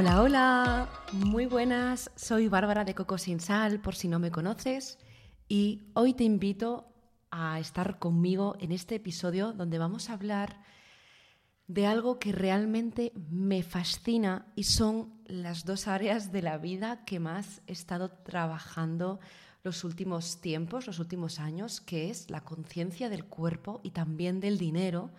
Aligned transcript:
Hola, 0.00 0.22
hola, 0.22 0.88
muy 1.12 1.44
buenas, 1.44 2.10
soy 2.16 2.48
Bárbara 2.48 2.86
de 2.86 2.94
Coco 2.94 3.18
Sin 3.18 3.38
Sal, 3.38 3.82
por 3.82 3.94
si 3.94 4.08
no 4.08 4.18
me 4.18 4.30
conoces, 4.30 4.98
y 5.46 5.82
hoy 5.92 6.14
te 6.14 6.24
invito 6.24 6.86
a 7.30 7.60
estar 7.60 7.98
conmigo 7.98 8.56
en 8.60 8.72
este 8.72 8.94
episodio 8.94 9.52
donde 9.52 9.78
vamos 9.78 10.08
a 10.08 10.14
hablar 10.14 10.62
de 11.66 11.86
algo 11.86 12.18
que 12.18 12.32
realmente 12.32 13.12
me 13.28 13.62
fascina 13.62 14.46
y 14.56 14.62
son 14.62 15.20
las 15.26 15.66
dos 15.66 15.86
áreas 15.86 16.32
de 16.32 16.40
la 16.40 16.56
vida 16.56 17.04
que 17.04 17.20
más 17.20 17.60
he 17.66 17.72
estado 17.72 18.08
trabajando 18.08 19.20
los 19.64 19.84
últimos 19.84 20.40
tiempos, 20.40 20.86
los 20.86 20.98
últimos 20.98 21.38
años, 21.38 21.82
que 21.82 22.08
es 22.08 22.30
la 22.30 22.40
conciencia 22.40 23.10
del 23.10 23.26
cuerpo 23.26 23.82
y 23.82 23.90
también 23.90 24.40
del 24.40 24.56
dinero 24.56 25.10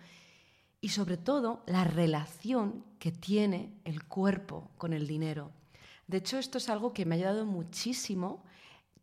y 0.82 0.90
sobre 0.90 1.16
todo 1.16 1.62
la 1.66 1.84
relación 1.84 2.84
que 2.98 3.12
tiene 3.12 3.72
el 3.84 4.04
cuerpo 4.04 4.68
con 4.76 4.92
el 4.92 5.06
dinero. 5.06 5.52
De 6.08 6.18
hecho, 6.18 6.38
esto 6.38 6.58
es 6.58 6.68
algo 6.68 6.92
que 6.92 7.06
me 7.06 7.14
ha 7.14 7.18
ayudado 7.18 7.46
muchísimo 7.46 8.44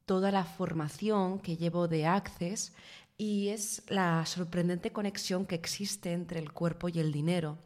toda 0.06 0.32
la 0.32 0.44
formación 0.44 1.40
que 1.40 1.56
llevo 1.56 1.88
de 1.88 2.06
Access 2.06 2.74
y 3.18 3.48
es 3.48 3.82
la 3.88 4.26
sorprendente 4.26 4.92
conexión 4.92 5.46
que 5.46 5.56
existe 5.56 6.12
entre 6.12 6.40
el 6.40 6.52
cuerpo 6.52 6.90
y 6.90 7.00
el 7.00 7.14
dinero. 7.14 7.58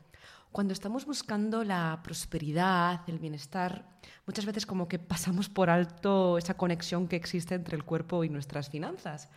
Cuando 0.51 0.73
estamos 0.73 1.07
buscando 1.07 1.63
la 1.63 1.99
prosperidad, 2.03 3.01
el 3.07 3.17
bienestar, 3.17 3.97
muchas 4.27 4.45
veces 4.45 4.67
como 4.67 4.87
que 4.87 4.99
pasamos 4.99 5.49
por 5.49 5.71
alto 5.71 6.37
esa 6.37 6.55
conexión 6.55 7.07
que 7.07 7.15
existe 7.15 7.55
entre 7.55 7.75
el 7.75 7.83
cuerpo 7.83 8.23
y 8.23 8.29
nuestras 8.29 8.69
finanzas. 8.69 9.29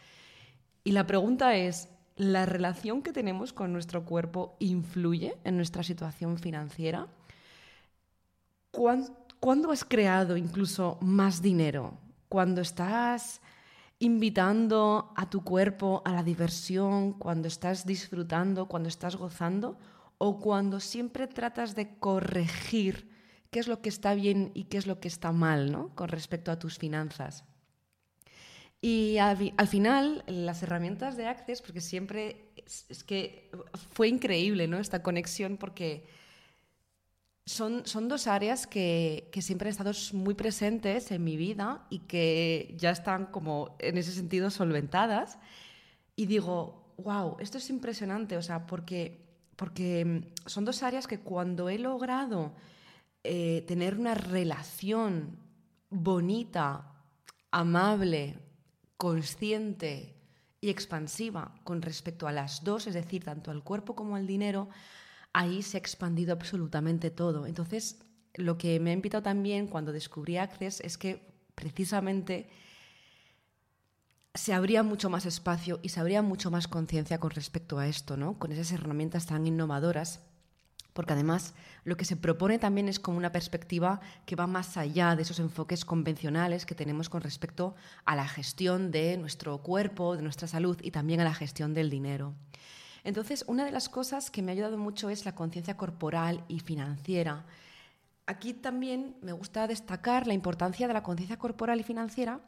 Y 0.85 0.93
la 0.93 1.07
pregunta 1.07 1.57
es, 1.57 1.89
¿la 2.17 2.47
relación 2.47 3.03
que 3.03 3.13
tenemos 3.13 3.53
con 3.53 3.73
nuestro 3.73 4.05
cuerpo 4.05 4.57
influye 4.59 5.37
en 5.45 5.57
nuestra 5.57 5.83
situación 5.83 6.39
financiera? 6.39 7.09
¿Cuándo 8.71 9.71
has 9.71 9.85
creado 9.85 10.37
incluso 10.37 10.99
más 11.01 11.41
dinero? 11.41 11.99
¿Cuando 12.29 12.63
estás 12.63 13.41
invitando 13.99 15.13
a 15.17 15.31
tu 15.31 15.45
cuerpo 15.45 16.03
a 16.05 16.13
la 16.13 16.23
diversión, 16.23 17.13
cuando 17.13 17.49
estás 17.49 17.87
disfrutando, 17.87 18.67
cuando 18.67 18.89
estás 18.89 19.17
gozando? 19.17 19.79
¿O 20.19 20.41
cuando 20.41 20.81
siempre 20.81 21.27
tratas 21.27 21.75
de 21.75 21.99
corregir 21.99 23.11
qué 23.51 23.61
es 23.61 23.69
lo 23.69 23.83
que 23.83 23.91
está 23.91 24.15
bien 24.15 24.51
y 24.55 24.65
qué 24.65 24.79
es 24.79 24.87
lo 24.87 25.01
que 25.01 25.09
está 25.09 25.33
mal 25.33 25.71
¿no? 25.71 25.95
con 25.95 26.09
respecto 26.09 26.51
a 26.51 26.59
tus 26.59 26.79
finanzas? 26.79 27.45
Y 28.81 29.19
al, 29.19 29.67
final, 29.69 30.23
las 30.27 30.63
herramientas 30.63 31.17
de 31.17 31.27
Access, 31.27 31.63
porque 31.63 31.81
siempre 31.81 32.53
es, 32.57 33.03
que 33.05 33.51
fue 33.93 34.09
increíble 34.09 34.69
¿no? 34.69 34.79
esta 34.79 35.03
conexión, 35.03 35.57
porque 35.57 36.07
son, 37.45 37.87
son 37.87 38.09
dos 38.09 38.27
áreas 38.27 38.67
que, 38.67 39.29
que, 39.33 39.43
siempre 39.43 39.69
han 39.69 39.73
estado 39.73 39.93
muy 40.13 40.35
presentes 40.35 41.11
en 41.11 41.25
mi 41.25 41.37
vida 41.37 41.87
y 41.91 42.01
que 42.01 42.75
ya 42.77 42.91
están 42.91 43.27
como 43.27 43.77
en 43.79 43.99
ese 43.99 44.13
sentido 44.13 44.51
solventadas. 44.51 45.39
Y 46.15 46.27
digo, 46.27 46.95
wow, 46.99 47.37
esto 47.41 47.59
es 47.59 47.71
impresionante, 47.71 48.37
o 48.37 48.43
sea, 48.43 48.67
porque, 48.67 49.25
porque 49.57 50.33
son 50.47 50.65
dos 50.65 50.83
áreas 50.83 51.07
que 51.07 51.21
cuando 51.21 51.69
he 51.69 51.79
logrado 51.79 52.55
eh, 53.25 53.65
tener 53.67 53.99
una 53.99 54.15
relación 54.15 55.39
bonita, 55.91 56.93
amable, 57.51 58.39
consciente 58.97 60.17
y 60.61 60.71
expansiva 60.71 61.55
con 61.65 61.83
respecto 61.83 62.27
a 62.27 62.33
las 62.33 62.65
dos, 62.65 62.87
es 62.87 62.95
decir, 62.95 63.25
tanto 63.25 63.51
al 63.51 63.63
cuerpo 63.63 63.95
como 63.95 64.17
al 64.17 64.27
dinero, 64.27 64.69
ahí 65.33 65.63
se 65.63 65.77
ha 65.77 65.81
expandido 65.81 66.33
absolutamente 66.33 67.11
todo. 67.11 67.47
Entonces, 67.47 68.01
lo 68.35 68.59
que 68.59 68.81
me 68.81 68.91
ha 68.91 68.95
invitado 68.95 69.23
también 69.23 69.67
cuando 69.67 69.93
descubrí 69.93 70.37
Access 70.37 70.81
es 70.81 70.99
que 70.99 71.35
precisamente 71.55 72.49
se 74.35 74.53
abría 74.53 74.83
mucho 74.83 75.09
más 75.09 75.25
espacio 75.25 75.81
y 75.83 75.89
se 75.89 76.01
abría 76.01 76.23
mucho 76.23 76.51
más 76.51 76.69
conciencia 76.69 77.19
con 77.19 77.31
respecto 77.31 77.79
a 77.79 77.87
esto, 77.87 78.17
¿no? 78.17 78.39
Con 78.39 78.53
esas 78.53 78.71
herramientas 78.73 79.27
tan 79.27 79.47
innovadoras 79.47 80.21
porque 80.97 81.13
además 81.13 81.55
lo 81.85 81.97
que 81.97 82.05
se 82.05 82.17
propone 82.17 82.59
también 82.59 82.89
es 82.89 82.99
como 82.99 83.19
una 83.19 83.31
perspectiva 83.31 84.01
que 84.25 84.35
va 84.35 84.49
más 84.49 84.77
allá 84.77 85.15
de 85.15 85.23
esos 85.23 85.39
enfoques 85.39 85.85
convencionales 85.85 86.67
que 86.67 86.75
tenemos 86.75 87.09
con 87.09 87.21
respecto 87.21 87.77
a 88.05 88.17
la 88.17 88.27
gestión 88.27 88.91
de 88.91 89.17
nuestro 89.19 89.59
cuerpo, 89.59 90.17
de 90.17 90.23
nuestra 90.23 90.49
salud 90.49 90.79
y 90.83 90.91
también 90.91 91.21
a 91.21 91.25
la 91.25 91.35
gestión 91.35 91.75
del 91.75 91.91
dinero. 91.91 92.35
Entonces, 93.05 93.45
una 93.47 93.65
de 93.65 93.71
las 93.71 93.89
cosas 93.89 94.33
que 94.33 94.43
me 94.43 94.51
ha 94.51 94.55
ayudado 94.55 94.79
mucho 94.79 95.11
es 95.11 95.25
la 95.25 95.35
conciencia 95.35 95.77
corporal 95.77 96.43
y 96.49 96.59
financiera. 96.61 97.45
Aquí 98.27 98.55
también 98.55 99.15
me 99.21 99.33
gusta 99.33 99.69
destacar 99.69 100.27
la 100.27 100.35
importancia 100.35 100.89
de 100.89 100.95
la 100.95 101.05
conciencia 101.05 101.39
corporal 101.39 101.79
y 101.79 101.85
financiera 101.85 102.41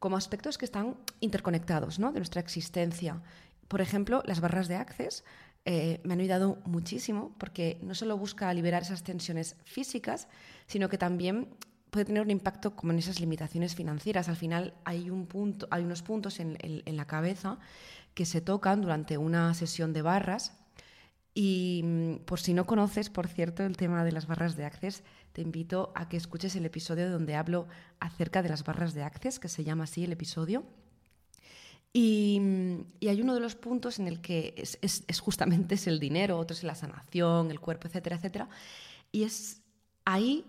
como 0.00 0.16
aspectos 0.16 0.56
que 0.56 0.64
están 0.64 0.96
interconectados 1.20 1.98
¿no? 1.98 2.10
de 2.10 2.18
nuestra 2.18 2.40
existencia. 2.40 3.20
Por 3.68 3.82
ejemplo, 3.82 4.22
las 4.24 4.40
barras 4.40 4.66
de 4.66 4.74
Access 4.74 5.22
eh, 5.64 6.00
me 6.04 6.14
han 6.14 6.20
ayudado 6.20 6.58
muchísimo 6.64 7.34
porque 7.38 7.78
no 7.82 7.94
solo 7.94 8.16
busca 8.16 8.52
liberar 8.54 8.82
esas 8.82 9.02
tensiones 9.02 9.56
físicas, 9.64 10.28
sino 10.66 10.88
que 10.88 10.98
también 10.98 11.48
puede 11.90 12.06
tener 12.06 12.22
un 12.22 12.30
impacto 12.30 12.74
como 12.74 12.92
en 12.92 12.98
esas 12.98 13.20
limitaciones 13.20 13.74
financieras. 13.74 14.28
Al 14.28 14.36
final 14.36 14.74
hay, 14.84 15.10
un 15.10 15.26
punto, 15.26 15.68
hay 15.70 15.84
unos 15.84 16.02
puntos 16.02 16.40
en, 16.40 16.56
la 16.86 17.06
cabeza 17.06 17.58
que 18.14 18.24
se 18.24 18.40
tocan 18.40 18.80
durante 18.80 19.18
una 19.18 19.52
sesión 19.54 19.92
de 19.92 20.02
barras. 20.02 20.56
Y 21.34 21.82
mm, 21.84 22.14
por 22.24 22.40
si 22.40 22.54
no 22.54 22.66
conoces, 22.66 23.10
por 23.10 23.28
cierto, 23.28 23.64
el 23.64 23.76
tema 23.76 24.04
de 24.04 24.12
las 24.12 24.26
barras 24.26 24.56
de 24.56 24.64
Access, 24.64 25.02
te 25.32 25.42
invito 25.42 25.92
a 25.94 26.08
que 26.08 26.16
escuches 26.16 26.56
el 26.56 26.64
episodio 26.64 27.10
donde 27.10 27.36
hablo 27.36 27.68
acerca 28.00 28.42
de 28.42 28.48
las 28.48 28.64
barras 28.64 28.94
de 28.94 29.02
Access, 29.02 29.38
que 29.38 29.48
se 29.48 29.62
llama 29.62 29.84
así 29.84 30.04
el 30.04 30.12
episodio. 30.12 30.64
Y, 31.92 32.40
hay 33.00 33.20
uno 33.20 33.34
de 33.34 33.40
los 33.40 33.56
puntos 33.56 33.98
en 33.98 34.06
el 34.06 34.20
que 34.20 34.54
es, 34.56 35.20
justamente 35.20 35.74
es 35.74 35.86
el 35.86 35.98
dinero, 35.98 36.38
otro 36.38 36.56
es 36.56 36.62
la 36.62 36.74
sanación, 36.74 37.50
el 37.50 37.58
cuerpo, 37.58 37.88
etcétera, 37.88 38.16
etcétera. 38.16 38.48
Y 39.10 39.24
es 39.24 39.60
ahí 40.04 40.44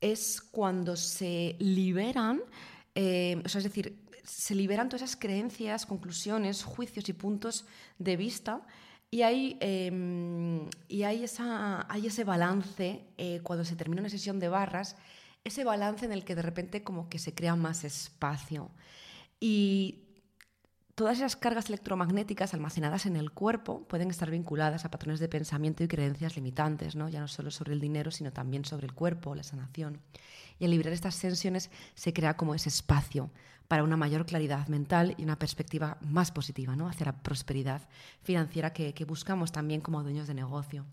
es 0.00 0.40
cuando 0.40 0.96
se 0.96 1.56
liberan, 1.58 2.40
eh, 2.94 3.42
es 3.44 3.62
decir, 3.62 3.98
se 4.24 4.54
liberan 4.54 4.88
todas 4.88 5.02
esas 5.02 5.16
creencias, 5.16 5.86
conclusiones, 5.86 6.62
juicios 6.62 7.08
y 7.08 7.12
puntos 7.12 7.66
de 7.98 8.16
vista. 8.16 8.62
Y 9.10 9.22
hay, 9.22 9.58
em, 9.60 10.68
y 10.88 11.02
hay, 11.02 11.24
esa, 11.24 11.84
hay 11.92 12.06
ese 12.06 12.22
balance 12.22 13.04
eh, 13.18 13.40
cuando 13.42 13.64
se 13.64 13.74
termina 13.74 14.02
una 14.02 14.08
sesión 14.08 14.38
de 14.38 14.48
barras, 14.48 14.96
ese 15.42 15.64
balance 15.64 16.04
en 16.04 16.12
el 16.12 16.24
que 16.24 16.36
de 16.36 16.42
repente 16.42 16.84
como 16.84 17.08
que 17.08 17.18
se 17.18 17.34
crea 17.34 17.56
más 17.56 17.82
espacio. 17.82 18.70
Y 19.40 20.09
Todas 21.00 21.16
esas 21.16 21.34
cargas 21.34 21.70
electromagnéticas 21.70 22.52
almacenadas 22.52 23.06
en 23.06 23.16
el 23.16 23.30
cuerpo 23.30 23.88
pueden 23.88 24.10
estar 24.10 24.30
vinculadas 24.30 24.84
a 24.84 24.90
patrones 24.90 25.18
de 25.18 25.30
pensamiento 25.30 25.82
y 25.82 25.88
creencias 25.88 26.36
limitantes, 26.36 26.94
¿no? 26.94 27.08
ya 27.08 27.20
no 27.20 27.26
solo 27.26 27.50
sobre 27.50 27.72
el 27.72 27.80
dinero, 27.80 28.10
sino 28.10 28.34
también 28.34 28.66
sobre 28.66 28.84
el 28.84 28.92
cuerpo, 28.92 29.34
la 29.34 29.42
sanación. 29.42 30.02
Y 30.58 30.66
al 30.66 30.72
liberar 30.72 30.92
estas 30.92 31.18
tensiones 31.18 31.70
se 31.94 32.12
crea 32.12 32.36
como 32.36 32.54
ese 32.54 32.68
espacio 32.68 33.30
para 33.66 33.82
una 33.82 33.96
mayor 33.96 34.26
claridad 34.26 34.68
mental 34.68 35.14
y 35.16 35.24
una 35.24 35.38
perspectiva 35.38 35.96
más 36.02 36.32
positiva 36.32 36.76
¿no? 36.76 36.86
hacia 36.86 37.06
la 37.06 37.22
prosperidad 37.22 37.80
financiera 38.22 38.74
que 38.74 39.04
buscamos 39.06 39.52
también 39.52 39.80
como 39.80 40.02
dueños 40.02 40.28
de 40.28 40.34
negocio. 40.34 40.84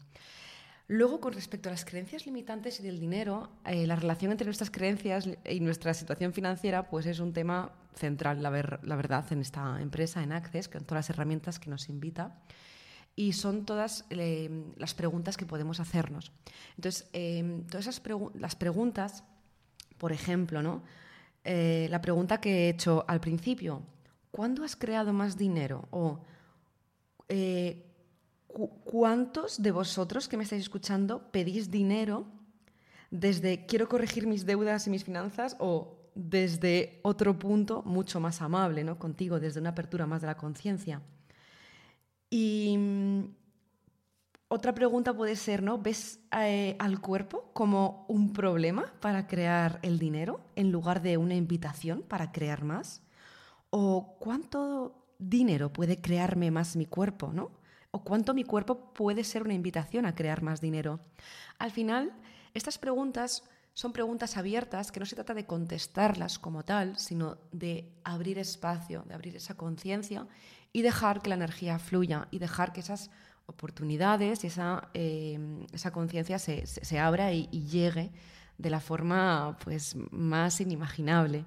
Luego, 0.90 1.20
con 1.20 1.34
respecto 1.34 1.68
a 1.68 1.74
las 1.74 1.84
creencias 1.84 2.26
limitantes 2.26 2.80
y 2.80 2.84
del 2.84 3.00
dinero, 3.00 3.50
eh, 3.66 3.86
la 3.86 3.98
relación 3.98 4.32
entre 4.32 4.46
nuestras 4.46 4.72
creencias 4.72 5.28
y 5.50 5.60
nuestra 5.60 5.94
situación 5.94 6.32
financiera 6.32 6.88
pues 6.88 7.06
es 7.06 7.20
un 7.20 7.34
tema 7.34 7.74
central, 7.94 8.42
la, 8.42 8.50
verdad, 8.50 9.26
en 9.32 9.42
esta 9.42 9.82
empresa, 9.82 10.24
en 10.24 10.32
Access, 10.32 10.70
con 10.70 10.86
todas 10.86 11.00
las 11.00 11.10
herramientas 11.10 11.60
que 11.60 11.70
nos 11.70 11.90
invita. 11.90 12.40
Y 13.18 13.34
son 13.34 13.66
todas 13.66 14.06
eh, 14.12 14.50
las 14.78 14.94
preguntas 14.94 15.36
que 15.36 15.46
podemos 15.46 15.82
hacernos. 15.82 16.32
Entonces, 16.78 17.10
eh, 17.12 17.64
todas 17.70 17.88
esas 17.88 18.02
las 18.36 18.56
preguntas, 18.56 19.26
por 19.98 20.14
ejemplo, 20.14 20.62
¿no? 20.62 20.84
la 21.44 22.02
pregunta 22.02 22.42
que 22.42 22.66
he 22.66 22.70
hecho 22.70 23.06
al 23.08 23.22
principio, 23.22 23.82
¿cuándo 24.32 24.66
has 24.66 24.76
creado 24.76 25.14
más 25.14 25.38
dinero? 25.38 25.88
O 25.92 26.20
¿cuántos 28.84 29.62
de 29.62 29.72
vosotros 29.72 30.28
que 30.28 30.38
me 30.38 30.44
estáis 30.44 30.64
escuchando 30.64 31.32
pedís 31.32 31.70
dinero 31.70 32.26
desde 33.12 33.66
quiero 33.66 33.88
corregir 33.88 34.28
mis 34.28 34.46
deudas 34.46 34.88
y 34.88 34.90
mis 34.90 35.04
finanzas 35.04 35.56
o 35.60 35.98
desde 36.16 37.00
otro 37.04 37.38
punto 37.38 37.84
mucho 37.84 38.20
más 38.20 38.42
amable, 38.42 38.84
¿no? 38.84 38.98
Contigo, 38.98 39.40
desde 39.40 39.60
una 39.60 39.70
apertura 39.70 40.08
más 40.08 40.22
de 40.22 40.28
la 40.28 40.38
conciencia. 40.38 41.02
Y 42.30 42.76
mm, 42.78 43.24
otra 44.50 44.74
pregunta 44.74 45.14
puede 45.14 45.36
ser, 45.36 45.62
¿no? 45.62 45.78
¿Ves 45.78 46.20
eh, 46.38 46.76
al 46.80 47.00
cuerpo 47.00 47.52
como 47.54 48.06
un 48.08 48.34
problema 48.34 48.94
para 49.00 49.28
crear 49.28 49.80
el 49.84 50.00
dinero 50.00 50.42
en 50.56 50.72
lugar 50.72 51.02
de 51.02 51.18
una 51.18 51.36
invitación 51.36 52.02
para 52.02 52.32
crear 52.32 52.64
más? 52.64 53.04
¿O 53.70 54.18
cuánto 54.20 55.06
dinero 55.20 55.72
puede 55.72 56.02
crearme 56.02 56.50
más 56.50 56.76
mi 56.76 56.86
cuerpo, 56.86 57.32
¿no? 57.34 57.52
O 57.92 58.04
cuánto 58.04 58.34
mi 58.34 58.44
cuerpo 58.44 58.94
puede 58.94 59.24
ser 59.24 59.44
una 59.44 59.54
invitación 59.54 60.06
a 60.06 60.16
crear 60.16 60.42
más 60.42 60.62
dinero. 60.62 61.00
Al 61.58 61.72
final, 61.72 62.14
estas 62.54 62.78
preguntas 62.78 63.44
son 63.74 63.94
preguntas 63.94 64.38
abiertas 64.38 64.92
que 64.92 65.00
no 65.00 65.06
se 65.06 65.16
trata 65.16 65.36
de 65.36 65.46
contestarlas 65.46 66.40
como 66.40 66.66
tal, 66.66 66.98
sino 66.98 67.38
de 67.52 67.92
abrir 68.04 68.40
espacio, 68.40 69.04
de 69.08 69.14
abrir 69.14 69.36
esa 69.36 69.56
conciencia 69.56 70.28
y 70.74 70.82
dejar 70.82 71.22
que 71.22 71.30
la 71.30 71.36
energía 71.36 71.78
fluya 71.78 72.28
y 72.32 72.40
dejar 72.40 72.74
que 72.74 72.80
esas 72.80 73.12
oportunidades 73.46 74.44
y 74.44 74.48
esa, 74.48 74.90
eh, 74.94 75.40
esa 75.74 75.92
conciencia 75.92 76.40
se, 76.40 76.66
se, 76.66 77.00
abra 77.00 77.34
y, 77.34 77.46
llegue 77.48 78.12
de 78.58 78.70
la 78.70 78.80
forma 78.80 79.58
pues, 79.64 79.96
más 80.12 80.60
inimaginable. 80.60 81.46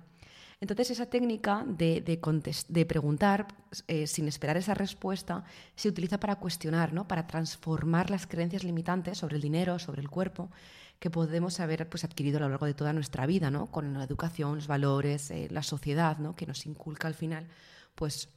Entonces, 0.60 0.90
esa 0.90 1.06
técnica 1.06 1.64
de, 1.66 2.02
de, 2.02 2.84
preguntar 2.84 3.48
eh, 3.88 4.06
sin 4.06 4.28
esperar 4.28 4.58
esa 4.58 4.74
respuesta 4.74 5.42
se 5.74 5.88
utiliza 5.88 6.20
para 6.20 6.36
cuestionar, 6.36 6.92
¿no? 6.92 7.08
para 7.08 7.26
transformar 7.26 8.10
las 8.10 8.26
creencias 8.26 8.62
limitantes 8.62 9.16
sobre 9.16 9.36
el 9.36 9.42
dinero, 9.42 9.78
sobre 9.78 10.02
el 10.02 10.10
cuerpo, 10.10 10.50
que 10.98 11.08
podemos 11.08 11.60
haber 11.60 11.88
pues, 11.88 12.04
adquirido 12.04 12.36
a 12.36 12.40
lo 12.42 12.50
largo 12.50 12.66
de 12.66 12.74
toda 12.74 12.92
nuestra 12.92 13.24
vida, 13.24 13.50
¿no? 13.50 13.68
con 13.70 13.94
la 13.94 14.04
educación, 14.04 14.56
los 14.56 14.66
valores, 14.66 15.30
eh, 15.30 15.48
la 15.50 15.62
sociedad, 15.62 16.18
¿no? 16.18 16.36
que 16.36 16.46
nos 16.46 16.66
inculca 16.66 17.08
al 17.08 17.14
final 17.14 17.48
pues, 17.94 18.28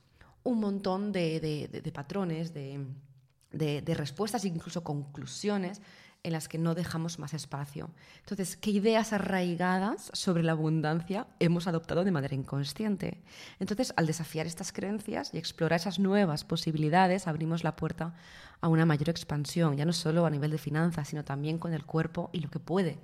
un 0.44 0.62
montón 0.62 1.12
de, 1.12 1.42
de 1.42 1.92
patrones, 1.92 2.54
de, 2.54 3.96
respuestas, 3.96 4.46
incluso 4.46 4.82
conclusiones 4.82 5.82
en 6.24 6.32
las 6.32 6.48
que 6.48 6.58
no 6.58 6.74
dejamos 6.74 7.20
más 7.20 7.34
espacio. 7.34 7.90
Entonces, 8.20 8.56
¿qué 8.56 8.72
ideas 8.72 9.14
arraigadas 9.14 10.10
sobre 10.14 10.42
la 10.42 10.54
abundancia 10.54 11.28
hemos 11.40 11.68
adoptado 11.68 12.04
de 12.04 12.12
manera 12.12 12.34
inconsciente? 12.34 13.22
Entonces, 13.60 13.94
al 13.98 14.08
desafiar 14.08 14.48
estas 14.48 14.72
creencias 14.72 15.34
y 15.34 15.38
explorar 15.38 15.80
esas 15.80 16.00
nuevas 16.00 16.46
posibilidades, 16.46 17.28
abrimos 17.28 17.64
la 17.64 17.76
puerta 17.76 18.16
a 18.62 18.70
una 18.70 18.86
mayor 18.86 19.10
expansión, 19.10 19.76
ya 19.76 19.86
no 19.86 19.94
solo 19.94 20.26
a 20.26 20.30
nivel 20.30 20.52
de 20.52 20.58
finanzas, 20.58 21.10
sino 21.10 21.26
también 21.26 21.58
con 21.60 21.74
el 21.74 21.86
cuerpo 21.86 22.30
y 22.32 22.40
lo 22.40 22.50
que 22.50 22.60
puede 22.60 23.00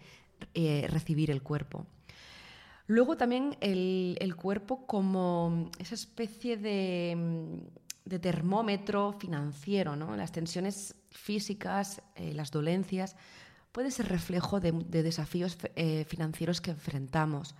eh, 0.53 0.87
recibir 0.89 1.29
el 1.29 1.43
cuerpo. 1.43 1.85
Luego 2.87 3.17
también 3.17 3.55
el, 3.59 4.35
cuerpo 4.35 4.87
como 4.87 5.69
esa 5.77 5.93
especie 5.93 6.57
de 6.57 7.61
de 8.09 8.19
termómetro 8.19 9.13
financiero, 9.13 9.95
¿no? 9.95 10.15
Las 10.15 10.31
tensiones 10.31 10.95
físicas, 11.11 12.01
eh, 12.15 12.33
las 12.33 12.51
dolencias, 12.51 13.15
puede 13.71 13.91
ser 13.91 14.07
reflejo 14.09 14.59
de, 14.59 14.71
desafíos 15.03 15.57
eh, 15.75 16.05
financieros 16.05 16.61
que 16.61 16.71
enfrentamos. 16.71 17.55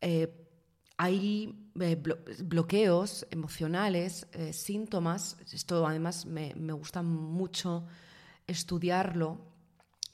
Eh, 0.00 0.32
hay 0.96 1.70
bloqueos 2.44 3.26
emocionales, 3.30 4.28
síntomas, 4.52 5.36
esto 5.52 5.84
además 5.88 6.24
me, 6.24 6.52
gusta 6.72 7.02
mucho 7.02 7.84
estudiarlo 8.46 9.40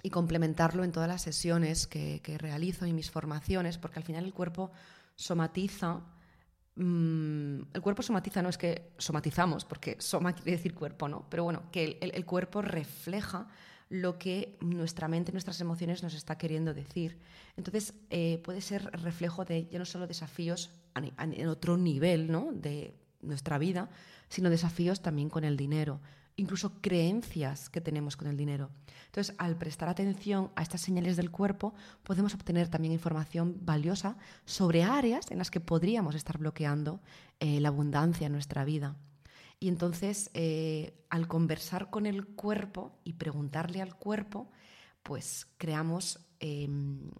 y 0.02 0.08
complementarlo 0.08 0.82
en 0.82 0.90
todas 0.90 1.06
las 1.06 1.20
sesiones 1.20 1.86
que, 1.86 2.22
que 2.22 2.38
realizo 2.38 2.86
y 2.86 2.94
mis 2.94 3.10
formaciones, 3.10 3.76
porque 3.76 3.98
al 3.98 4.06
final 4.06 4.24
el 4.24 4.32
cuerpo 4.32 4.70
somatiza 5.16 6.00
Mm, 6.76 7.62
el 7.74 7.80
cuerpo 7.82 8.02
somatiza, 8.02 8.42
no 8.42 8.48
es 8.48 8.58
que 8.58 8.92
somatizamos, 8.98 9.64
porque 9.64 9.96
soma 9.98 10.34
quiere 10.34 10.52
decir 10.52 10.74
cuerpo, 10.74 11.08
¿no? 11.08 11.26
Pero 11.28 11.44
bueno, 11.44 11.64
que 11.72 11.98
el, 12.00 12.24
cuerpo 12.24 12.62
refleja 12.62 13.48
lo 13.88 14.18
que 14.18 14.56
nuestra 14.60 15.08
mente, 15.08 15.32
nuestras 15.32 15.60
emociones 15.60 16.02
nos 16.02 16.14
está 16.14 16.38
queriendo 16.38 16.72
decir. 16.72 17.18
Entonces, 17.56 17.94
eh, 18.10 18.40
puede 18.44 18.60
ser 18.60 18.84
reflejo 18.92 19.44
de 19.44 19.66
ya 19.66 19.78
no 19.78 19.84
solo 19.84 20.06
desafíos 20.06 20.70
en 20.94 21.48
otro 21.48 21.76
nivel 21.76 22.30
¿no? 22.30 22.52
de 22.52 22.94
nuestra 23.20 23.58
vida, 23.58 23.90
sino 24.28 24.48
desafíos 24.48 25.02
también 25.02 25.28
con 25.28 25.44
el 25.44 25.56
dinero 25.56 26.00
incluso 26.40 26.80
creencias 26.80 27.68
que 27.68 27.80
tenemos 27.80 28.16
con 28.16 28.26
el 28.26 28.36
dinero. 28.36 28.70
Entonces, 29.06 29.34
al 29.38 29.56
prestar 29.56 29.88
atención 29.88 30.50
a 30.56 30.62
estas 30.62 30.80
señales 30.80 31.16
del 31.16 31.30
cuerpo, 31.30 31.74
podemos 32.02 32.34
obtener 32.34 32.68
también 32.68 32.92
información 32.92 33.58
valiosa 33.60 34.16
sobre 34.46 34.82
áreas 34.82 35.30
en 35.30 35.38
las 35.38 35.50
que 35.50 35.60
podríamos 35.60 36.14
estar 36.14 36.38
bloqueando 36.38 37.00
eh, 37.40 37.60
la 37.60 37.68
abundancia 37.68 38.26
en 38.26 38.32
nuestra 38.32 38.64
vida. 38.64 38.96
Y 39.58 39.68
entonces, 39.68 40.30
eh, 40.32 41.04
al 41.10 41.28
conversar 41.28 41.90
con 41.90 42.06
el 42.06 42.26
cuerpo 42.26 42.98
y 43.04 43.12
preguntarle 43.12 43.82
al 43.82 43.94
cuerpo, 43.94 44.50
pues 45.02 45.46
creamos, 45.58 46.20
em, 46.38 47.10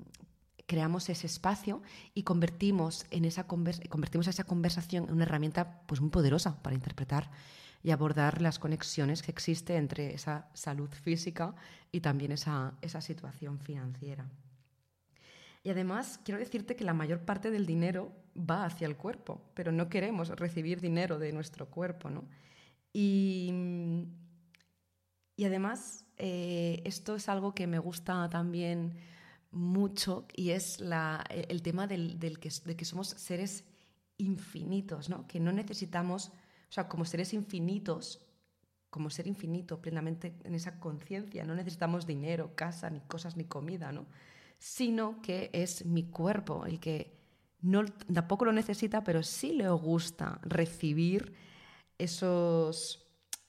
creamos 0.66 1.10
ese 1.10 1.26
espacio 1.26 1.82
y 2.14 2.22
convertimos, 2.22 3.04
en 3.10 3.26
esa 3.26 3.46
convertimos 3.46 4.28
esa 4.28 4.44
conversación 4.44 5.04
en 5.04 5.12
una 5.12 5.24
herramienta 5.24 5.82
pues, 5.86 6.00
muy 6.00 6.10
poderosa 6.10 6.62
para 6.62 6.74
interpretar 6.74 7.30
y 7.82 7.90
abordar 7.90 8.42
las 8.42 8.58
conexiones 8.58 9.22
que 9.22 9.30
existen 9.30 9.76
entre 9.76 10.14
esa 10.14 10.48
salud 10.54 10.90
física 10.90 11.54
y 11.90 12.00
también 12.00 12.32
esa, 12.32 12.74
esa 12.82 13.00
situación 13.00 13.58
financiera. 13.58 14.28
Y 15.62 15.70
además, 15.70 16.20
quiero 16.24 16.40
decirte 16.40 16.76
que 16.76 16.84
la 16.84 16.94
mayor 16.94 17.20
parte 17.20 17.50
del 17.50 17.66
dinero 17.66 18.12
va 18.36 18.64
hacia 18.64 18.86
el 18.86 18.96
cuerpo, 18.96 19.42
pero 19.54 19.72
no 19.72 19.88
queremos 19.88 20.28
recibir 20.30 20.80
dinero 20.80 21.18
de 21.18 21.32
nuestro 21.32 21.68
cuerpo. 21.68 22.08
¿no? 22.08 22.24
Y, 22.92 23.52
y 25.36 25.44
además, 25.44 26.04
eh, 26.16 26.82
esto 26.84 27.16
es 27.16 27.28
algo 27.28 27.54
que 27.54 27.66
me 27.66 27.78
gusta 27.78 28.28
también 28.30 28.98
mucho 29.50 30.26
y 30.34 30.50
es 30.50 30.80
la, 30.80 31.24
el 31.28 31.62
tema 31.62 31.86
del, 31.86 32.18
del 32.18 32.38
que, 32.38 32.50
de 32.64 32.76
que 32.76 32.84
somos 32.84 33.08
seres 33.08 33.64
infinitos, 34.16 35.08
¿no? 35.08 35.26
que 35.26 35.40
no 35.40 35.52
necesitamos 35.52 36.32
o 36.70 36.72
sea, 36.72 36.88
como 36.88 37.04
seres 37.04 37.34
infinitos, 37.34 38.20
como 38.90 39.10
ser 39.10 39.26
infinito 39.26 39.82
plenamente 39.82 40.34
en 40.44 40.54
esa 40.54 40.78
conciencia, 40.78 41.44
no 41.44 41.54
necesitamos 41.56 42.06
dinero, 42.06 42.54
casa, 42.54 42.90
ni 42.90 43.00
cosas, 43.00 43.36
ni 43.36 43.44
comida, 43.44 43.90
¿no? 43.90 44.06
Sino 44.58 45.20
que 45.20 45.50
es 45.52 45.84
mi 45.84 46.04
cuerpo 46.04 46.66
el 46.66 46.78
que 46.78 47.18
no, 47.60 47.84
tampoco 48.12 48.44
lo 48.44 48.52
necesita, 48.52 49.02
pero 49.02 49.22
sí 49.22 49.52
le 49.52 49.68
gusta 49.70 50.38
recibir 50.42 51.34
esos, 51.98 53.04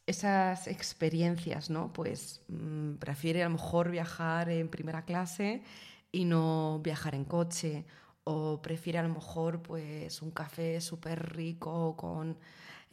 esas 0.08 0.68
experiencias, 0.68 1.70
¿no? 1.70 1.94
Pues 1.94 2.42
mm, 2.48 2.96
prefiere 2.96 3.44
a 3.44 3.50
lo 3.50 3.56
mejor 3.56 3.92
viajar 3.92 4.50
en 4.50 4.68
primera 4.68 5.06
clase 5.06 5.64
y 6.12 6.26
no 6.26 6.82
viajar 6.84 7.16
en 7.16 7.26
coche, 7.26 7.86
o 8.24 8.62
prefiere 8.62 9.00
a 9.00 9.04
lo 9.04 9.10
mejor 9.10 9.62
pues 9.62 10.22
un 10.22 10.32
café 10.32 10.80
súper 10.82 11.36
rico 11.36 11.96
con 11.98 12.38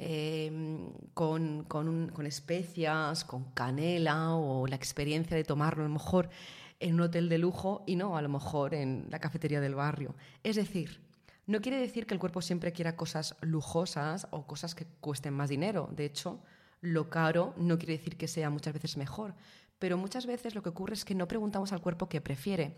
Em, 0.01 0.93
con, 1.13 1.65
con, 1.65 2.25
especias, 2.25 3.25
con 3.25 3.51
canela 3.51 4.37
o 4.37 4.69
la 4.69 4.77
experiencia 4.77 5.37
de 5.37 5.43
tomarlo 5.43 5.82
a 5.82 5.89
lo 5.89 5.93
mejor 5.93 6.31
en 6.79 6.94
un 6.94 7.01
hotel 7.01 7.29
de 7.29 7.39
lujo 7.39 7.82
y 7.85 7.97
no 7.97 8.17
a 8.17 8.23
lo 8.23 8.29
mejor 8.29 8.75
en 8.75 9.08
la 9.11 9.19
cafetería 9.19 9.61
del 9.61 9.75
barrio. 9.75 10.15
Es 10.44 10.55
decir, 10.55 11.03
no 11.49 11.61
quiere 11.61 11.81
decir 11.81 12.06
que 12.06 12.15
el 12.15 12.20
cuerpo 12.20 12.43
siempre 12.43 12.73
quiera 12.73 12.94
cosas 12.94 13.35
lujosas 13.41 14.29
o 14.31 14.47
cosas 14.47 14.77
que 14.77 14.87
cuesten 15.01 15.35
más 15.35 15.49
dinero. 15.49 15.89
De 15.91 16.05
hecho, 16.05 16.39
lo 16.81 17.11
caro 17.11 17.55
no 17.56 17.77
quiere 17.77 17.97
decir 17.97 18.17
que 18.17 18.29
sea 18.29 18.51
muchas 18.51 18.75
veces 18.75 18.97
mejor. 18.97 19.35
Pero 19.81 19.97
muchas 19.97 20.27
veces 20.27 20.55
lo 20.55 20.63
que 20.63 20.69
ocurre 20.69 20.94
es 20.94 21.05
que 21.05 21.17
no 21.17 21.27
preguntamos 21.27 21.73
al 21.73 21.81
cuerpo 21.81 22.08
qué 22.08 22.20
prefiere. 22.20 22.77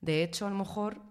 De 0.00 0.22
hecho, 0.22 0.46
a 0.46 0.50
lo 0.50 0.56
mejor 0.56 1.02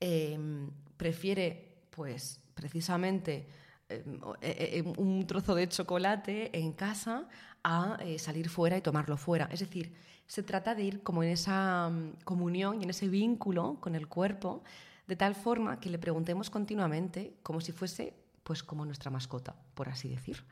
em, 0.00 0.70
prefiere, 0.96 1.76
pues, 1.90 2.40
precisamente 2.54 3.46
eh, 3.88 4.04
eh, 4.42 4.82
eh, 4.84 4.94
un 4.98 5.26
trozo 5.26 5.54
de 5.54 5.68
chocolate 5.68 6.50
en 6.58 6.72
casa 6.72 7.26
a 7.64 7.98
salir 8.18 8.48
fuera 8.48 8.76
y 8.76 8.80
tomarlo 8.82 9.16
fuera. 9.16 9.48
Es 9.50 9.60
decir, 9.60 9.94
se 10.26 10.42
trata 10.42 10.74
de 10.74 10.82
ir 10.82 11.02
como 11.02 11.22
en 11.22 11.30
esa 11.30 11.88
mm, 11.88 12.22
comunión 12.24 12.80
y 12.80 12.84
en 12.84 12.90
ese 12.90 13.08
vínculo 13.08 13.78
con 13.80 13.94
el 13.94 14.06
cuerpo, 14.06 14.62
de 15.06 15.16
tal 15.16 15.34
forma 15.34 15.80
que 15.80 15.88
le 15.88 15.98
preguntemos 15.98 16.50
continuamente 16.50 17.34
como 17.42 17.60
si 17.60 17.72
fuese 17.72 18.14
pues 18.42 18.62
como 18.62 18.84
nuestra 18.84 19.10
mascota, 19.10 19.54
por 19.74 19.88
así 19.88 20.08
decir. 20.08 20.44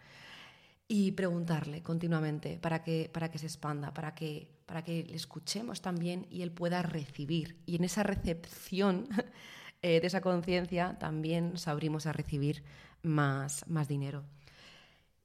Y 0.88 1.12
preguntarle 1.12 1.82
continuamente 1.82 2.58
para 2.60 2.82
que, 2.84 3.10
para 3.12 3.30
que 3.30 3.38
se 3.38 3.46
expanda, 3.46 3.92
para 3.92 4.14
que, 4.14 4.48
para 4.66 4.82
que 4.82 5.04
le 5.04 5.16
escuchemos 5.16 5.82
también 5.82 6.26
y 6.30 6.42
él 6.42 6.52
pueda 6.52 6.82
recibir. 6.82 7.60
Y 7.66 7.76
en 7.76 7.84
esa 7.84 8.02
recepción 8.04 9.08
de 9.82 10.06
esa 10.06 10.20
conciencia 10.20 10.96
también 10.98 11.54
abrimos 11.66 12.06
a 12.06 12.12
recibir 12.12 12.62
más, 13.02 13.66
más 13.68 13.88
dinero. 13.88 14.24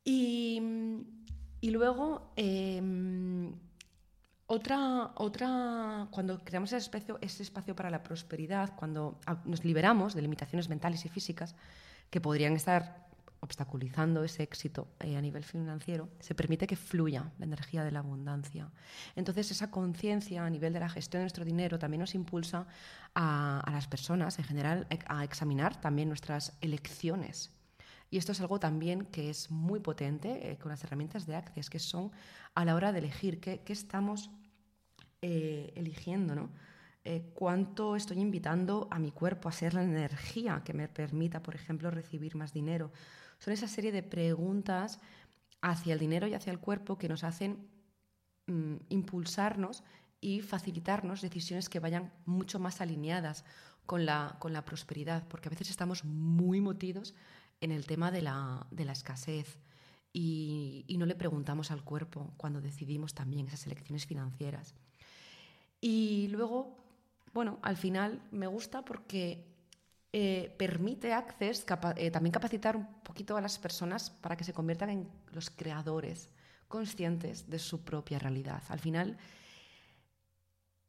Y, 0.03 0.60
luego, 1.62 2.32
em, 2.36 3.53
otra, 4.48 5.12
otra, 5.15 6.08
cuando 6.12 6.44
creamos 6.44 6.72
ese 6.74 6.77
espacio, 6.77 7.18
ese 7.22 7.44
espacio 7.44 7.75
para 7.75 7.89
la 7.89 8.03
prosperidad, 8.03 8.75
cuando 8.75 9.20
nos 9.46 9.63
liberamos 9.63 10.13
de 10.13 10.22
limitaciones 10.22 10.70
mentales 10.70 11.06
y 11.06 11.10
físicas 11.10 11.56
que 12.10 12.20
podrían 12.20 12.53
estar 12.53 13.08
obstaculizando 13.42 14.24
ese 14.24 14.44
éxito 14.44 14.88
eh, 15.00 15.18
a 15.18 15.22
nivel 15.22 15.44
financiero, 15.44 16.10
se 16.20 16.34
permite 16.34 16.66
que 16.66 16.76
fluya 16.76 17.32
la 17.38 17.46
energía 17.46 17.84
de 17.84 17.92
la 17.92 18.00
abundancia. 18.00 18.72
Entonces, 19.16 19.52
esa 19.52 19.70
conciencia 19.70 20.46
a 20.46 20.50
nivel 20.50 20.74
de 20.74 20.80
la 20.80 20.90
gestión 20.90 21.20
de 21.20 21.26
nuestro 21.26 21.46
dinero 21.46 21.78
también 21.78 22.00
nos 22.02 22.16
impulsa 22.16 22.68
a, 23.14 23.70
las 23.72 23.88
personas 23.88 24.40
en 24.40 24.46
general 24.46 24.88
a 25.08 25.24
examinar 25.24 25.80
también 25.82 26.08
nuestras 26.08 26.58
elecciones 26.62 27.52
y 28.12 28.18
esto 28.18 28.34
es 28.34 28.42
algo 28.42 28.60
también 28.60 29.06
que 29.06 29.30
es 29.30 29.50
muy 29.50 29.80
potente 29.80 30.52
eh, 30.52 30.58
con 30.58 30.70
las 30.70 30.84
herramientas 30.84 31.26
de 31.26 31.36
Access, 31.36 31.70
que 31.70 31.80
son 31.80 32.12
a 32.54 32.66
la 32.66 32.76
hora 32.76 32.92
de 32.92 33.00
elegir 33.00 33.40
qué, 33.40 33.64
estamos 33.68 34.30
eh, 35.22 35.72
eligiendo, 35.76 36.36
¿no? 36.36 36.52
Eh, 37.06 37.32
¿Cuánto 37.34 37.96
estoy 37.96 38.20
invitando 38.20 38.90
a 38.92 39.00
mi 39.00 39.12
cuerpo 39.12 39.48
a 39.48 39.54
ser 39.54 39.74
la 39.74 39.82
energía 39.82 40.62
que 40.64 40.74
me 40.74 40.90
permita, 40.90 41.42
por 41.42 41.56
ejemplo, 41.56 41.90
recibir 41.90 42.36
más 42.36 42.54
dinero? 42.54 42.92
Son 43.42 43.52
esa 43.54 43.68
serie 43.68 43.92
de 43.92 44.04
preguntas 44.04 45.00
hacia 45.62 45.94
el 45.94 46.00
dinero 46.00 46.28
y 46.28 46.36
hacia 46.36 46.52
el 46.52 46.60
cuerpo 46.60 47.00
que 47.00 47.10
nos 47.10 47.24
hacen 47.24 47.68
mm, 48.46 48.76
impulsarnos 48.90 49.84
y 50.22 50.42
facilitarnos 50.42 51.22
decisiones 51.22 51.68
que 51.68 51.80
vayan 51.80 52.14
mucho 52.26 52.60
más 52.60 52.82
alineadas 52.82 53.44
con 53.88 54.06
la, 54.06 54.38
con 54.38 54.54
la 54.54 54.64
prosperidad, 54.64 55.28
porque 55.28 55.50
a 55.50 55.50
veces 55.50 55.72
estamos 55.72 56.06
muy 56.06 56.62
motidos 56.62 57.16
en 57.62 57.72
el 57.72 57.88
tema 57.88 58.12
de 58.12 58.22
la, 58.22 58.68
de 58.70 58.86
la 58.86 58.92
escasez 58.92 59.58
y, 60.14 60.86
y, 60.88 60.98
no 61.00 61.08
le 61.08 61.16
preguntamos 61.16 61.72
al 61.72 61.84
cuerpo 61.84 62.34
cuando 62.38 62.62
decidimos 62.62 63.16
también 63.16 63.48
esas 63.48 63.66
elecciones 63.66 64.06
financieras. 64.06 64.76
Y 65.80 66.28
luego, 66.28 66.78
bueno, 67.34 67.58
al 67.64 67.78
final 67.78 68.22
me 68.30 68.46
gusta 68.46 68.86
porque 68.86 69.50
eh, 70.13 70.53
permite 70.58 71.13
Access 71.13 71.65
eh, 71.96 72.12
también 72.12 72.34
capacitar 72.34 72.75
un 72.75 72.86
poquito 73.01 73.38
a 73.38 73.41
las 73.41 73.58
personas 73.58 74.10
para 74.10 74.36
que 74.36 74.44
se 74.44 74.53
conviertan 74.53 74.89
en 74.89 75.08
los 75.32 75.50
creadores 75.50 76.30
conscientes 76.68 77.50
de 77.50 77.60
su 77.60 77.84
propia 77.84 78.20
realidad. 78.20 78.62
Al 78.68 78.80
final, 78.80 79.18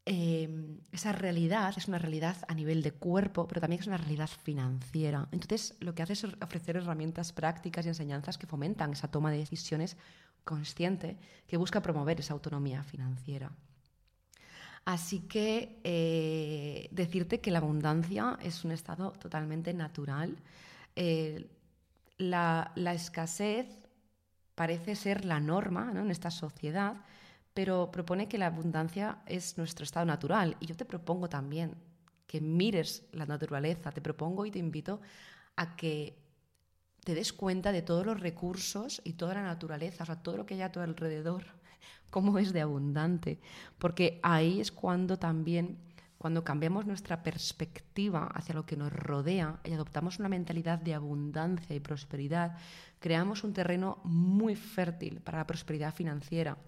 em, 0.05 0.81
esa 0.91 1.13
realidad 1.13 1.73
es 1.77 1.87
una 1.87 1.99
realidad 1.99 2.37
a 2.49 2.55
nivel 2.55 2.83
de 2.83 2.93
cuerpo, 2.93 3.47
pero 3.47 3.61
también 3.61 3.81
es 3.81 3.87
una 3.87 3.97
realidad 3.97 4.31
financiera. 4.43 5.29
Entonces, 5.31 5.77
lo 5.79 5.95
que 5.95 6.03
hace 6.03 6.15
es 6.15 6.25
ofrecer 6.25 6.77
herramientas 6.77 7.33
prácticas 7.33 7.87
y 7.87 7.91
enseñanzas 7.91 8.39
que 8.39 8.49
fomentan 8.49 8.93
esa 8.93 9.11
toma 9.11 9.31
de 9.31 9.39
decisiones 9.39 9.97
consciente 10.45 11.17
que 11.47 11.57
busca 11.57 11.81
promover 11.81 12.19
esa 12.19 12.35
autonomía 12.35 12.83
financiera. 12.83 13.53
Así 14.85 15.21
que 15.21 15.81
eh, 15.85 16.89
decirte 16.91 17.41
que 17.41 17.53
la 17.53 17.59
abundancia 17.59 18.39
es 18.43 18.65
un 18.65 18.73
estado 18.73 19.13
totalmente 19.13 19.73
natural. 19.73 20.37
Eh, 20.97 21.49
la, 22.19 22.73
escasez 22.77 23.67
parece 24.55 24.97
ser 24.97 25.25
la 25.25 25.39
norma 25.39 25.93
en 25.95 26.11
esta 26.11 26.31
sociedad, 26.31 26.97
pero 27.55 27.91
propone 27.93 28.29
que 28.29 28.39
la 28.39 28.47
abundancia 28.47 29.19
es 29.27 29.57
nuestro 29.57 29.85
estado 29.85 30.07
natural. 30.07 30.57
Y 30.59 30.67
yo 30.67 30.77
te 30.77 30.85
propongo 30.85 31.29
también 31.29 31.77
que 32.27 32.41
mires 32.41 33.05
la 33.13 33.27
naturaleza, 33.27 33.93
te 33.93 34.01
propongo 34.01 34.47
y 34.47 34.51
te 34.51 34.59
invito 34.59 35.01
a 35.55 35.77
que 35.77 36.19
te 37.05 37.15
des 37.15 37.33
cuenta 37.33 37.71
de 37.71 37.83
todos 37.83 38.05
los 38.05 38.19
recursos 38.19 39.01
y 39.05 39.13
toda 39.13 39.35
la 39.35 39.43
naturaleza, 39.43 40.05
o 40.05 40.07
sea, 40.07 40.23
todo 40.23 40.39
lo 40.39 40.47
que 40.47 40.55
hay 40.55 40.63
a 40.63 40.73
tu 40.73 40.81
alrededor 40.81 41.45
cómo 42.13 42.39
es 42.39 42.53
de 42.53 42.61
abundante, 42.61 43.41
porque 43.79 44.21
ahí 44.23 44.61
es 44.61 44.71
cuando 44.71 45.19
también, 45.19 45.79
cuando 46.19 46.45
cambiamos 46.45 46.85
nuestra 46.85 47.23
perspectiva 47.23 48.27
hacia 48.35 48.55
lo 48.55 48.67
que 48.67 48.77
nos 48.77 48.93
rodea 48.93 49.61
y 49.65 49.73
adoptamos 49.73 50.19
una 50.19 50.29
mentalidad 50.29 50.79
de 50.79 50.93
abundancia 50.93 51.75
y 51.75 51.81
prosperidad, 51.81 52.59
creamos 53.01 53.45
un 53.45 53.55
terreno 53.55 53.99
muy 54.05 54.57
fértil 54.57 55.23
para 55.23 55.39
la 55.39 55.47
prosperidad 55.47 55.95
financiera. 55.95 56.59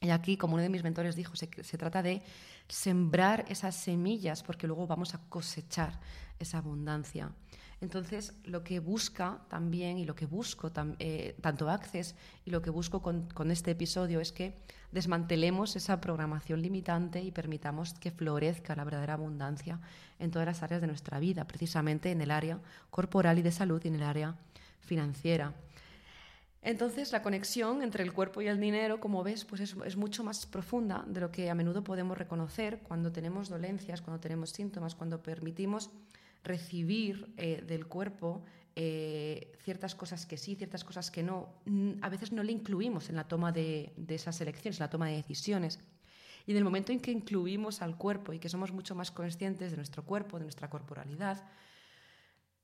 Y 0.00 0.10
aquí, 0.10 0.36
como 0.36 0.54
uno 0.54 0.62
de 0.62 0.68
mis 0.68 0.84
mentores 0.84 1.16
dijo, 1.16 1.34
se, 1.34 1.50
se, 1.64 1.78
trata 1.78 2.00
de 2.00 2.22
sembrar 2.68 3.44
esas 3.48 3.74
semillas 3.74 4.44
porque 4.44 4.68
luego 4.68 4.86
vamos 4.86 5.14
a 5.14 5.20
cosechar 5.28 5.98
esa 6.38 6.58
abundancia. 6.58 7.32
Entonces, 7.80 8.32
lo 8.44 8.64
que 8.64 8.80
busca 8.80 9.42
también 9.48 9.98
y 9.98 10.06
lo 10.06 10.14
que 10.14 10.24
busco, 10.24 10.72
eh, 10.98 11.36
tanto 11.42 11.68
Access 11.68 12.14
y 12.44 12.50
lo 12.50 12.62
que 12.62 12.70
busco 12.70 13.02
con, 13.02 13.50
este 13.50 13.72
episodio 13.72 14.20
es 14.20 14.32
que 14.32 14.54
desmantelemos 14.92 15.76
esa 15.76 16.00
programación 16.00 16.62
limitante 16.62 17.20
y 17.20 17.32
permitamos 17.32 17.92
que 17.92 18.10
florezca 18.10 18.74
la 18.76 18.84
verdadera 18.84 19.14
abundancia 19.14 19.78
en 20.18 20.30
todas 20.30 20.46
las 20.46 20.62
áreas 20.62 20.80
de 20.80 20.86
nuestra 20.86 21.20
vida, 21.20 21.46
precisamente 21.46 22.10
en 22.10 22.22
el 22.22 22.30
área 22.30 22.60
corporal 22.90 23.38
y 23.38 23.42
de 23.42 23.52
salud 23.52 23.82
y 23.84 23.88
en 23.88 23.96
el 23.96 24.04
área 24.04 24.36
financiera. 24.80 25.52
Entonces, 26.62 27.12
la 27.12 27.22
conexión 27.22 27.82
entre 27.82 28.02
el 28.02 28.12
cuerpo 28.12 28.40
y 28.40 28.48
el 28.48 28.58
dinero, 28.58 29.00
como 29.00 29.22
ves, 29.22 29.44
pues 29.44 29.60
es, 29.60 29.76
es, 29.84 29.96
mucho 29.96 30.24
más 30.24 30.46
profunda 30.46 31.04
de 31.06 31.20
lo 31.20 31.30
que 31.30 31.50
a 31.50 31.54
menudo 31.54 31.84
podemos 31.84 32.16
reconocer 32.16 32.80
cuando 32.82 33.12
tenemos 33.12 33.50
dolencias, 33.50 34.00
cuando 34.00 34.18
tenemos 34.18 34.50
síntomas, 34.50 34.94
cuando 34.94 35.22
permitimos 35.22 35.90
recibir 36.46 37.32
eh, 37.36 37.62
del 37.66 37.86
cuerpo 37.86 38.44
eh, 38.78 39.52
ciertas 39.64 39.94
cosas 39.94 40.26
que 40.26 40.36
sí, 40.36 40.54
ciertas 40.54 40.84
cosas 40.84 41.10
que 41.10 41.22
no, 41.22 41.48
a 42.02 42.08
veces 42.08 42.32
no 42.32 42.42
le 42.42 42.52
incluimos 42.52 43.08
en 43.08 43.16
la 43.16 43.26
toma 43.26 43.50
de, 43.50 43.92
esas 44.08 44.40
elecciones, 44.40 44.78
en 44.78 44.84
la 44.84 44.90
toma 44.90 45.08
de 45.08 45.16
decisiones. 45.16 45.80
Y 46.46 46.52
en 46.52 46.58
el 46.58 46.64
momento 46.64 46.92
en 46.92 47.00
que 47.00 47.10
incluimos 47.10 47.82
al 47.82 47.96
cuerpo 47.96 48.32
y 48.32 48.38
que 48.38 48.48
somos 48.48 48.72
mucho 48.72 48.94
más 48.94 49.10
conscientes 49.10 49.70
de 49.70 49.76
nuestro 49.76 50.04
cuerpo, 50.04 50.38
de 50.38 50.44
nuestra 50.44 50.70
corporalidad, 50.70 51.42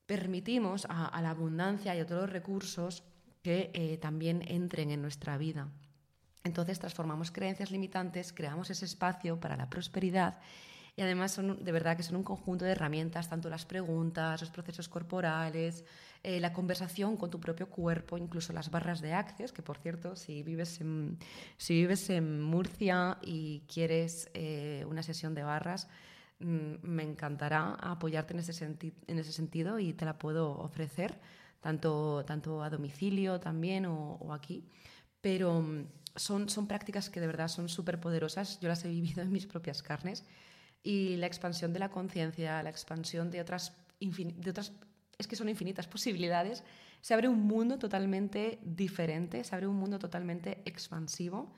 permitimos 0.07 0.87
a, 0.89 1.21
la 1.23 1.31
abundancia 1.31 1.97
y 1.97 2.01
a 2.01 2.07
todos 2.07 2.23
los 2.23 2.31
recursos 2.31 3.03
que 3.43 3.71
eh, 3.73 3.97
también 3.97 4.43
entren 4.47 4.91
en 4.91 5.01
nuestra 5.01 5.39
vida. 5.39 5.69
Entonces 6.45 6.79
transformamos 6.79 7.31
creencias 7.31 7.71
limitantes, 7.71 8.33
creamos 8.33 8.71
ese 8.71 8.85
espacio 8.85 9.41
para 9.41 9.57
la 9.57 9.71
prosperidad 9.71 10.39
y 10.95 11.03
además 11.03 11.33
son 11.33 11.65
de 11.65 11.73
verdad 11.73 11.97
que 11.97 12.03
son 12.03 12.17
un 12.17 12.23
conjunto 12.23 12.65
de 12.65 12.73
herramientas, 12.73 13.29
tanto 13.29 13.49
las 13.49 13.65
preguntas, 13.65 14.41
los 14.41 14.51
procesos 14.51 14.89
corporales, 14.89 15.85
eh, 16.23 16.39
la 16.39 16.53
conversación 16.53 17.17
con 17.17 17.31
tu 17.31 17.41
propio 17.41 17.69
cuerpo, 17.71 18.19
incluso 18.19 18.53
las 18.53 18.71
barras 18.71 19.01
de 19.01 19.15
Access, 19.15 19.53
que 19.53 19.63
por 19.63 19.79
cierto, 19.79 20.17
si 20.17 20.43
vives 20.43 20.81
en, 20.81 21.19
si 21.57 21.75
vives 21.75 22.11
en 22.11 22.43
Murcia 22.43 23.19
y 23.23 23.63
quieres 23.73 24.31
eh, 24.35 24.85
una 24.87 25.03
sesión 25.03 25.35
de 25.35 25.43
barras, 25.45 25.89
mm, 26.41 26.75
me 26.83 27.03
encantará 27.05 27.75
apoyarte 27.75 28.35
en 28.35 28.41
ese, 28.41 28.65
en 28.65 29.19
ese 29.19 29.33
sentido 29.33 29.79
y 29.79 29.95
te 29.95 30.05
la 30.05 30.19
puedo 30.19 30.59
ofrecer, 30.59 31.19
tanto, 31.61 32.25
tanto 32.27 32.63
a 32.63 32.69
domicilio 32.69 33.41
también 33.41 33.87
o, 33.87 34.17
o 34.21 34.35
aquí. 34.35 34.69
Pero 35.23 35.63
mm, 35.63 35.87
son, 36.17 36.51
son 36.51 36.67
prácticas 36.69 37.09
que 37.09 37.21
de 37.21 37.27
verdad 37.27 37.49
son 37.49 37.71
súper 37.71 37.99
poderosas. 37.99 38.61
Yo 38.61 38.69
las 38.69 38.85
he 38.85 38.89
vivido 38.89 39.23
en 39.23 39.33
mis 39.33 39.47
propias 39.47 39.83
carnes 39.83 40.25
y 40.83 41.17
la 41.17 41.27
expansión 41.27 41.73
de 41.73 41.79
la 41.79 41.91
conciencia, 41.91 42.63
la 42.63 42.71
expansión 42.71 43.31
de 43.31 43.41
otras, 43.41 43.75
de 44.01 44.51
otras, 44.51 44.73
es 45.19 45.27
que 45.27 45.37
son 45.37 45.49
infinitas 45.49 45.87
posibilidades, 45.87 46.65
se 47.01 47.15
abre 47.15 47.29
un 47.29 47.41
mundo 47.41 47.79
totalmente 47.79 48.59
diferente, 48.63 49.45
se 49.45 49.55
abre 49.55 49.67
un 49.67 49.77
mundo 49.77 49.99
totalmente 49.99 50.63
expansivo 50.65 51.53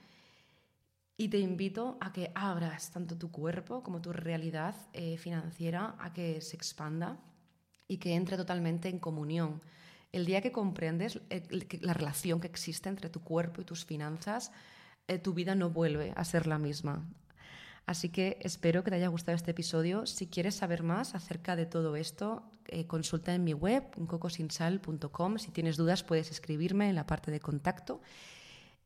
y 1.16 1.28
te 1.28 1.38
invito 1.38 1.96
a 2.00 2.12
que 2.12 2.32
abras 2.34 2.90
tanto 2.90 3.16
tu 3.16 3.30
cuerpo 3.30 3.82
como 3.82 4.00
tu 4.00 4.12
realidad 4.12 4.74
eh, 4.92 5.16
financiera 5.16 5.94
a 5.98 6.12
que 6.12 6.40
se 6.40 6.56
expanda 6.56 7.18
y 7.86 7.98
que 7.98 8.14
entre 8.14 8.36
totalmente 8.36 8.88
en 8.88 8.98
comunión. 8.98 9.60
El 10.12 10.26
día 10.26 10.40
que 10.40 10.52
comprendes 10.52 11.20
eh, 11.30 11.42
la 11.80 11.94
relación 11.94 12.40
que 12.40 12.48
existe 12.48 12.88
entre 12.88 13.10
tu 13.10 13.20
cuerpo 13.20 13.60
y 13.60 13.64
tus 13.64 13.84
finanzas, 13.84 14.50
eh, 15.06 15.18
tu 15.18 15.34
vida 15.34 15.54
no 15.54 15.70
vuelve 15.70 16.12
a 16.16 16.24
ser 16.24 16.46
la 16.46 16.58
misma. 16.58 17.06
Así 17.86 18.08
que 18.08 18.38
espero 18.40 18.82
que 18.82 18.90
te 18.90 18.96
haya 18.96 19.08
gustado 19.08 19.36
este 19.36 19.50
episodio. 19.50 20.06
Si 20.06 20.26
quieres 20.26 20.54
saber 20.54 20.82
más 20.82 21.14
acerca 21.14 21.54
de 21.54 21.66
todo 21.66 21.96
esto, 21.96 22.50
eh, 22.66 22.86
consulta 22.86 23.34
en 23.34 23.44
mi 23.44 23.52
web, 23.52 23.84
cocosinsal.com. 24.06 25.38
Si 25.38 25.50
tienes 25.50 25.76
dudas, 25.76 26.02
puedes 26.02 26.30
escribirme 26.30 26.88
en 26.88 26.94
la 26.94 27.06
parte 27.06 27.30
de 27.30 27.40
contacto. 27.40 28.00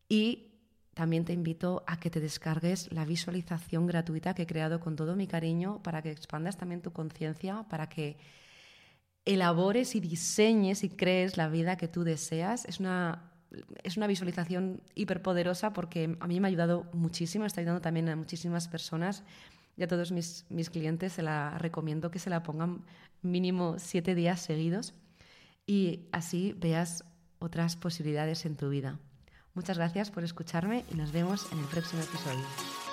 Y 0.08 0.48
también 0.94 1.24
te 1.24 1.32
invito 1.32 1.84
a 1.86 2.00
que 2.00 2.10
te 2.10 2.18
descargues 2.18 2.90
la 2.90 3.04
visualización 3.04 3.86
gratuita 3.86 4.34
que 4.34 4.42
he 4.42 4.46
creado 4.46 4.80
con 4.80 4.96
todo 4.96 5.14
mi 5.14 5.28
cariño 5.28 5.80
para 5.80 6.02
que 6.02 6.10
expandas 6.10 6.56
también 6.56 6.82
tu 6.82 6.92
conciencia, 6.92 7.64
para 7.68 7.88
que 7.88 8.16
elabores 9.24 9.94
y 9.94 10.00
diseñes 10.00 10.82
y 10.82 10.88
crees 10.88 11.36
la 11.36 11.48
vida 11.48 11.76
que 11.76 11.86
tú 11.86 12.02
deseas. 12.02 12.64
Es 12.64 12.80
una 12.80 13.30
es 13.82 13.96
una 13.96 14.06
visualización 14.06 14.82
hiperpoderosa 14.94 15.72
porque 15.72 16.16
a 16.20 16.26
mí 16.26 16.40
me 16.40 16.48
ha 16.48 16.50
ayudado 16.50 16.86
muchísimo, 16.92 17.44
está 17.44 17.60
ayudando 17.60 17.80
también 17.80 18.08
a 18.08 18.16
muchísimas 18.16 18.68
personas 18.68 19.24
y 19.76 19.82
a 19.82 19.88
todos 19.88 20.12
mis, 20.12 20.44
mis 20.50 20.70
clientes 20.70 21.14
se 21.14 21.22
la 21.22 21.56
recomiendo 21.58 22.10
que 22.10 22.18
se 22.18 22.30
la 22.30 22.42
pongan 22.42 22.84
mínimo 23.22 23.76
siete 23.78 24.14
días 24.14 24.40
seguidos 24.40 24.94
y 25.66 26.08
así 26.12 26.54
veas 26.58 27.04
otras 27.38 27.76
posibilidades 27.76 28.44
en 28.44 28.56
tu 28.56 28.68
vida. 28.68 28.98
Muchas 29.54 29.78
gracias 29.78 30.10
por 30.10 30.24
escucharme 30.24 30.84
y 30.90 30.94
nos 30.94 31.12
vemos 31.12 31.50
en 31.52 31.58
el 31.58 31.64
próximo 31.66 32.02
episodio. 32.02 32.87